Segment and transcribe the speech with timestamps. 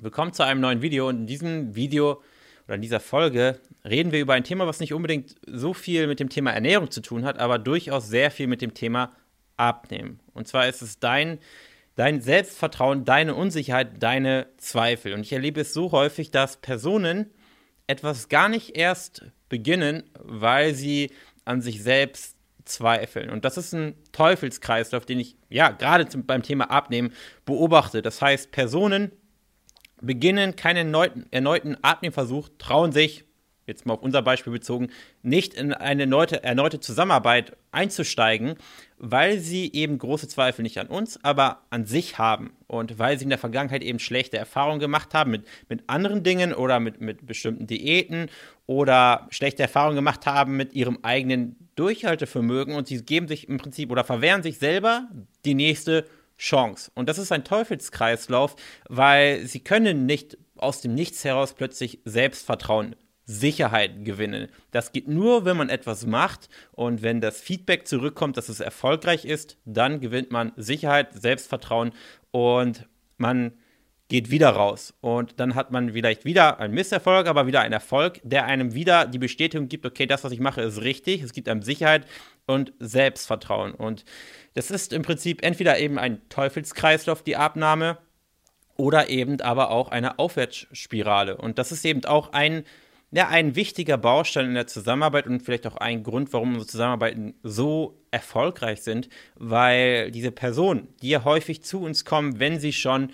[0.00, 2.22] Willkommen zu einem neuen Video und in diesem Video
[2.66, 6.20] oder in dieser Folge reden wir über ein Thema, was nicht unbedingt so viel mit
[6.20, 9.12] dem Thema Ernährung zu tun hat, aber durchaus sehr viel mit dem Thema
[9.56, 10.20] Abnehmen.
[10.34, 11.40] Und zwar ist es dein,
[11.96, 15.14] dein Selbstvertrauen, deine Unsicherheit, deine Zweifel.
[15.14, 17.32] Und ich erlebe es so häufig, dass Personen
[17.88, 21.10] etwas gar nicht erst beginnen, weil sie
[21.44, 23.30] an sich selbst zweifeln.
[23.30, 27.12] Und das ist ein Teufelskreislauf, den ich ja gerade beim Thema Abnehmen
[27.44, 28.00] beobachte.
[28.00, 29.10] Das heißt, Personen
[30.00, 33.24] beginnen keinen erneuten, erneuten Abnehmversuch, trauen sich,
[33.66, 34.88] jetzt mal auf unser Beispiel bezogen,
[35.22, 38.54] nicht in eine erneute, erneute Zusammenarbeit einzusteigen,
[38.96, 43.24] weil sie eben große Zweifel nicht an uns, aber an sich haben und weil sie
[43.24, 47.26] in der Vergangenheit eben schlechte Erfahrungen gemacht haben mit, mit anderen Dingen oder mit, mit
[47.26, 48.30] bestimmten Diäten
[48.66, 53.90] oder schlechte Erfahrungen gemacht haben mit ihrem eigenen Durchhaltevermögen und sie geben sich im Prinzip
[53.90, 55.08] oder verwehren sich selber
[55.44, 56.06] die nächste
[56.38, 56.90] Chance.
[56.94, 58.56] Und das ist ein Teufelskreislauf,
[58.88, 64.48] weil sie können nicht aus dem Nichts heraus plötzlich Selbstvertrauen, Sicherheit gewinnen.
[64.70, 69.26] Das geht nur, wenn man etwas macht und wenn das Feedback zurückkommt, dass es erfolgreich
[69.26, 71.92] ist, dann gewinnt man Sicherheit, Selbstvertrauen
[72.30, 73.52] und man
[74.08, 74.94] geht wieder raus.
[75.00, 79.06] Und dann hat man vielleicht wieder einen Misserfolg, aber wieder einen Erfolg, der einem wieder
[79.06, 81.22] die Bestätigung gibt, okay, das, was ich mache, ist richtig.
[81.22, 82.06] Es gibt einem Sicherheit
[82.46, 83.72] und Selbstvertrauen.
[83.72, 84.04] Und
[84.54, 87.98] das ist im Prinzip entweder eben ein Teufelskreislauf, die Abnahme,
[88.78, 91.36] oder eben aber auch eine Aufwärtsspirale.
[91.36, 92.64] Und das ist eben auch ein,
[93.10, 97.34] ja, ein wichtiger Baustein in der Zusammenarbeit und vielleicht auch ein Grund, warum unsere Zusammenarbeiten
[97.42, 103.12] so erfolgreich sind, weil diese Personen, die ja häufig zu uns kommen, wenn sie schon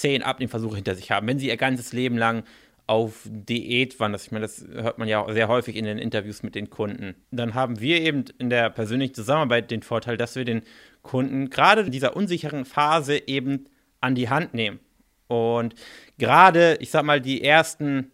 [0.00, 2.44] zehn Abnehmversuche hinter sich haben, wenn sie ihr ganzes Leben lang
[2.86, 4.12] auf Diät waren.
[4.12, 6.70] Das, ich meine, das hört man ja auch sehr häufig in den Interviews mit den
[6.70, 7.14] Kunden.
[7.30, 10.62] Dann haben wir eben in der persönlichen Zusammenarbeit den Vorteil, dass wir den
[11.02, 13.66] Kunden gerade in dieser unsicheren Phase eben
[14.00, 14.80] an die Hand nehmen.
[15.26, 15.74] Und
[16.16, 18.10] gerade, ich sag mal, die ersten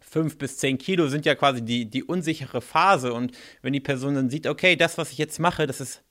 [0.00, 3.12] fünf bis zehn Kilo sind ja quasi die, die unsichere Phase.
[3.14, 6.02] Und wenn die Person dann sieht, okay, das, was ich jetzt mache, das ist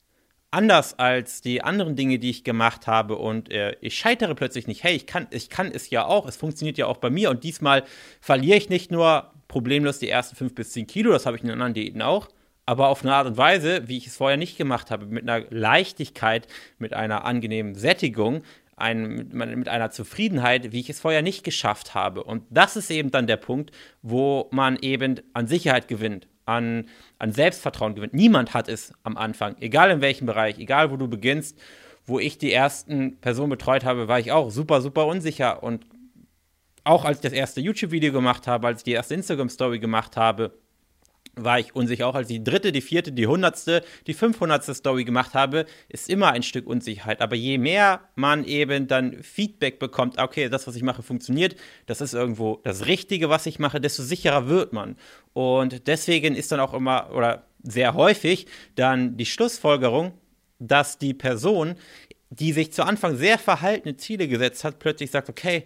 [0.51, 4.83] anders als die anderen Dinge, die ich gemacht habe und äh, ich scheitere plötzlich nicht.
[4.83, 7.43] Hey, ich kann, ich kann es ja auch, es funktioniert ja auch bei mir und
[7.43, 7.83] diesmal
[8.19, 11.51] verliere ich nicht nur problemlos die ersten fünf bis zehn Kilo, das habe ich in
[11.51, 12.27] anderen Diäten auch,
[12.65, 15.45] aber auf eine Art und Weise, wie ich es vorher nicht gemacht habe, mit einer
[15.49, 16.47] Leichtigkeit,
[16.77, 18.43] mit einer angenehmen Sättigung,
[18.75, 22.23] ein, mit einer Zufriedenheit, wie ich es vorher nicht geschafft habe.
[22.23, 27.31] Und das ist eben dann der Punkt, wo man eben an Sicherheit gewinnt an, an
[27.31, 28.13] Selbstvertrauen gewinnt.
[28.13, 31.57] Niemand hat es am Anfang, egal in welchem Bereich, egal wo du beginnst.
[32.03, 35.61] Wo ich die ersten Personen betreut habe, war ich auch super, super unsicher.
[35.61, 35.85] Und
[36.83, 40.57] auch als ich das erste YouTube-Video gemacht habe, als ich die erste Instagram-Story gemacht habe,
[41.35, 42.07] war ich unsicher.
[42.07, 46.09] Auch als ich die dritte, die vierte, die hundertste, die fünfhundertste Story gemacht habe, ist
[46.09, 47.21] immer ein Stück Unsicherheit.
[47.21, 52.01] Aber je mehr man eben dann Feedback bekommt, okay, das, was ich mache, funktioniert, das
[52.01, 54.97] ist irgendwo das Richtige, was ich mache, desto sicherer wird man.
[55.33, 60.13] Und deswegen ist dann auch immer oder sehr häufig dann die Schlussfolgerung,
[60.59, 61.75] dass die Person,
[62.29, 65.65] die sich zu Anfang sehr verhaltene Ziele gesetzt hat, plötzlich sagt, okay,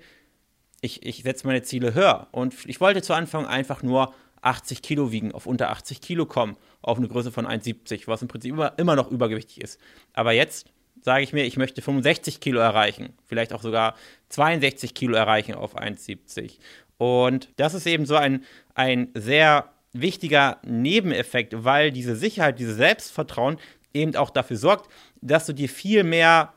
[0.82, 2.28] ich, ich setze meine Ziele höher.
[2.32, 6.56] Und ich wollte zu Anfang einfach nur 80 Kilo wiegen, auf unter 80 Kilo kommen,
[6.82, 9.80] auf eine Größe von 1,70, was im Prinzip immer, immer noch übergewichtig ist.
[10.14, 10.68] Aber jetzt
[11.02, 13.96] sage ich mir, ich möchte 65 Kilo erreichen, vielleicht auch sogar
[14.30, 16.58] 62 Kilo erreichen auf 1,70.
[16.98, 23.58] Und das ist eben so ein, ein sehr wichtiger Nebeneffekt, weil diese Sicherheit, dieses Selbstvertrauen
[23.94, 24.92] eben auch dafür sorgt,
[25.22, 26.54] dass du dir viel mehr,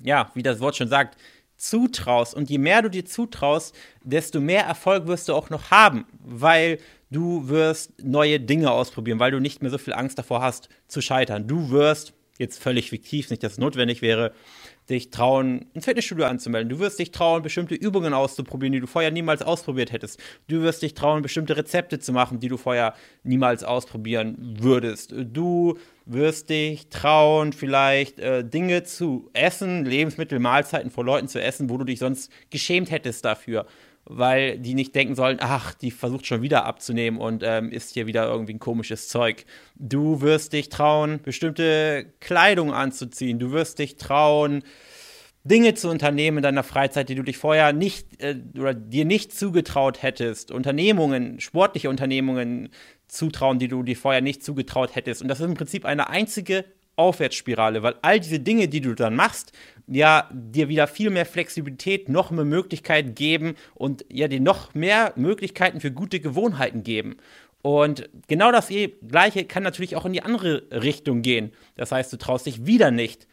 [0.00, 1.16] ja, wie das Wort schon sagt,
[1.56, 2.34] zutraust.
[2.34, 6.78] Und je mehr du dir zutraust, desto mehr Erfolg wirst du auch noch haben, weil
[7.10, 11.00] du wirst neue Dinge ausprobieren, weil du nicht mehr so viel Angst davor hast zu
[11.00, 11.46] scheitern.
[11.46, 14.32] Du wirst, jetzt völlig fiktiv, nicht dass es notwendig wäre,
[14.90, 16.68] dich trauen, ein Fitnessstudio anzumelden.
[16.68, 20.20] Du wirst dich trauen, bestimmte Übungen auszuprobieren, die du vorher niemals ausprobiert hättest.
[20.48, 25.14] Du wirst dich trauen, bestimmte Rezepte zu machen, die du vorher niemals ausprobieren würdest.
[25.16, 31.70] Du wirst dich trauen, vielleicht äh, Dinge zu essen, Lebensmittel, Mahlzeiten vor Leuten zu essen,
[31.70, 33.66] wo du dich sonst geschämt hättest dafür
[34.06, 38.06] weil die nicht denken sollen, ach, die versucht schon wieder abzunehmen und ähm, isst hier
[38.06, 39.46] wieder irgendwie ein komisches Zeug.
[39.76, 43.38] Du wirst dich trauen, bestimmte Kleidung anzuziehen.
[43.38, 44.62] Du wirst dich trauen,
[45.44, 49.36] Dinge zu unternehmen in deiner Freizeit, die du dich vorher nicht äh, oder dir nicht
[49.36, 50.50] zugetraut hättest.
[50.50, 52.70] Unternehmungen, sportliche Unternehmungen
[53.08, 55.22] zutrauen, die du dir vorher nicht zugetraut hättest.
[55.22, 56.64] Und das ist im Prinzip eine einzige
[56.96, 59.52] Aufwärtsspirale, weil all diese Dinge, die du dann machst,
[59.86, 65.12] ja dir wieder viel mehr Flexibilität, noch mehr Möglichkeiten geben und ja dir noch mehr
[65.16, 67.16] Möglichkeiten für gute Gewohnheiten geben.
[67.62, 71.52] Und genau das Gleiche kann natürlich auch in die andere Richtung gehen.
[71.76, 73.26] Das heißt, du traust dich wieder nicht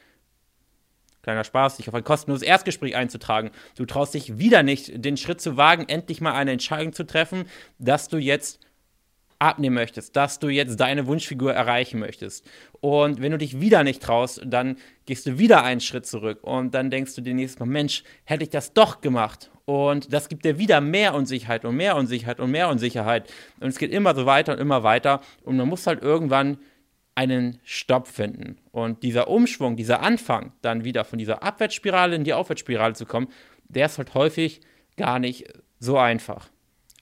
[1.21, 3.51] kleiner Spaß, dich auf ein kostenloses Erstgespräch einzutragen.
[3.75, 7.45] Du traust dich wieder nicht, den Schritt zu wagen, endlich mal eine Entscheidung zu treffen,
[7.79, 8.59] dass du jetzt
[9.41, 12.47] abnehmen möchtest, dass du jetzt deine Wunschfigur erreichen möchtest.
[12.79, 16.73] Und wenn du dich wieder nicht traust, dann gehst du wieder einen Schritt zurück und
[16.75, 19.49] dann denkst du dir nächstes Mal, Mensch, hätte ich das doch gemacht.
[19.65, 23.31] Und das gibt dir wieder mehr Unsicherheit und mehr Unsicherheit und mehr Unsicherheit.
[23.59, 25.21] Und es geht immer so weiter und immer weiter.
[25.43, 26.57] Und man muss halt irgendwann
[27.15, 28.57] einen Stopp finden.
[28.71, 33.27] Und dieser Umschwung, dieser Anfang, dann wieder von dieser Abwärtsspirale in die Aufwärtsspirale zu kommen,
[33.69, 34.61] der ist halt häufig
[34.97, 35.45] gar nicht
[35.79, 36.50] so einfach.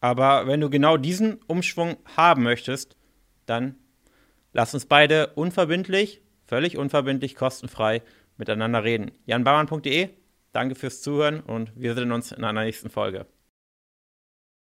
[0.02, 2.96] Aber wenn du genau diesen Umschwung haben möchtest,
[3.46, 3.76] dann
[4.54, 8.02] lass uns beide unverbindlich, völlig unverbindlich, kostenfrei
[8.38, 9.12] miteinander reden.
[9.26, 10.10] janbaumann.de,
[10.54, 13.26] danke fürs Zuhören und wir sehen uns in einer nächsten Folge.